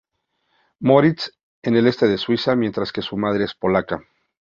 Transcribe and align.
Moritz 0.79 1.29
en 1.61 1.75
el 1.75 1.85
este 1.85 2.07
de 2.07 2.17
Suiza, 2.17 2.55
mientras 2.55 2.91
que 2.91 3.03
su 3.03 3.17
madre 3.17 3.43
es 3.43 3.53
polaca. 3.53 4.03